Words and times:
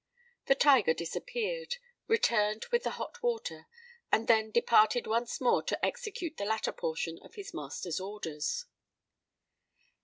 The 0.47 0.55
tiger 0.55 0.95
disappeared—returned 0.95 2.65
with 2.71 2.81
the 2.81 2.89
hot 2.97 3.21
water—and 3.21 4.27
then 4.27 4.49
departed 4.49 5.05
once 5.05 5.39
more, 5.39 5.61
to 5.61 5.85
execute 5.85 6.37
the 6.37 6.45
latter 6.45 6.71
portion 6.71 7.19
of 7.21 7.35
his 7.35 7.53
master's 7.53 7.99
orders. 7.99 8.65